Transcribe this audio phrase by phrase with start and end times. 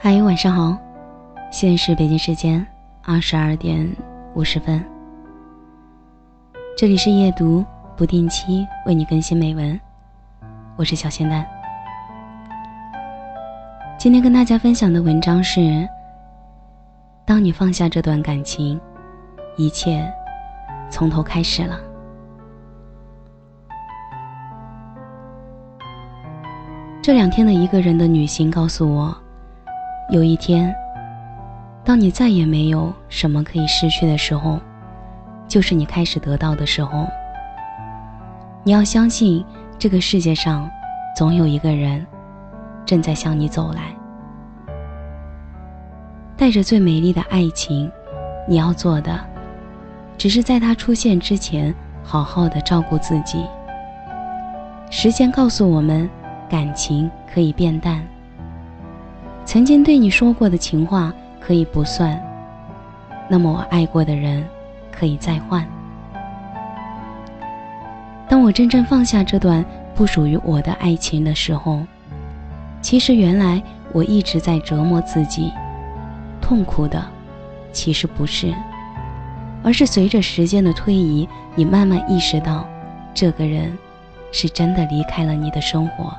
[0.00, 0.78] 嗨，晚上好，
[1.50, 2.64] 现在是北京时间
[3.02, 3.84] 二十二点
[4.32, 4.80] 五十分。
[6.76, 7.64] 这里是夜读，
[7.96, 9.78] 不定期为你更新美文，
[10.76, 11.44] 我是小仙丹。
[13.98, 15.84] 今天跟大家分享的文章是：
[17.26, 18.80] 当你放下这段感情，
[19.56, 20.08] 一切
[20.88, 21.76] 从头开始了。
[27.02, 29.12] 这两天的一个人的旅行告诉我，
[30.10, 30.74] 有一天，
[31.84, 34.58] 当你再也没有什么可以失去的时候，
[35.46, 37.06] 就是你开始得到的时候。
[38.64, 39.44] 你要相信，
[39.78, 40.68] 这个世界上
[41.14, 42.06] 总有一个人
[42.86, 43.94] 正在向你走来，
[46.38, 47.90] 带着最美丽的爱情。
[48.48, 49.20] 你要做的，
[50.16, 53.44] 只是在他出现之前，好好的照顾自己。
[54.90, 56.08] 时间告诉我们。
[56.50, 58.02] 感情可以变淡，
[59.48, 61.10] 曾经对你说过的情话
[61.40, 62.22] 可以不算，
[63.30, 64.44] 那么我爱过的人
[64.92, 65.66] 可以再换。
[68.28, 71.80] 当我真正放下这段不属于我的爱情的时候，
[72.82, 73.62] 其实原来
[73.94, 75.50] 我一直在折磨自己，
[76.42, 77.02] 痛苦的
[77.72, 78.52] 其实不是，
[79.62, 82.68] 而是随着时间的推移，你慢慢意识到，
[83.14, 83.72] 这个人
[84.30, 86.12] 是真的离开了你的生活。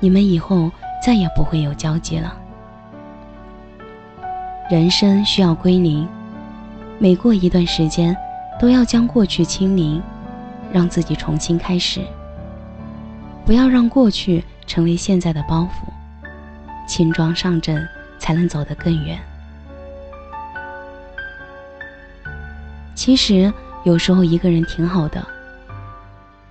[0.00, 0.70] 你们以后
[1.04, 2.36] 再也不会有交集了。
[4.70, 6.06] 人生需要归零，
[6.98, 8.16] 每过一段时间，
[8.60, 10.02] 都要将过去清零，
[10.72, 12.02] 让自己重新开始。
[13.44, 15.88] 不要让过去成为现在的包袱，
[16.86, 17.82] 轻装上阵，
[18.18, 19.18] 才能走得更远。
[22.94, 23.50] 其实
[23.84, 25.26] 有时候一个人挺好的，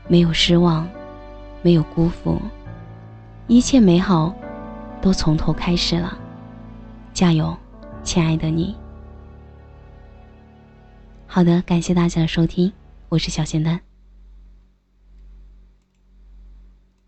[0.07, 0.89] 没有失望，
[1.61, 2.41] 没有辜负。
[3.47, 4.33] 一切美好，
[5.01, 6.17] 都从头开始了。
[7.13, 7.55] 加油，
[8.03, 8.75] 亲爱的你。
[11.25, 12.73] 好的，感谢大家的收听，
[13.07, 13.86] 我是小仙丹。